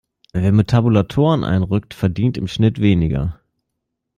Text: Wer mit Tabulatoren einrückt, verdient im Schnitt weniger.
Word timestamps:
Wer 0.33 0.51
mit 0.51 0.69
Tabulatoren 0.71 1.43
einrückt, 1.43 1.93
verdient 1.93 2.35
im 2.35 2.47
Schnitt 2.47 2.81
weniger. 2.81 3.39